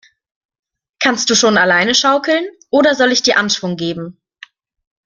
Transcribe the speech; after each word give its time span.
Kannst 0.99 1.29
du 1.29 1.35
schon 1.35 1.59
alleine 1.59 1.93
schaukeln, 1.93 2.43
oder 2.71 2.95
soll 2.95 3.11
ich 3.11 3.21
dir 3.21 3.37
Anschwung 3.37 3.77
geben? 3.77 4.19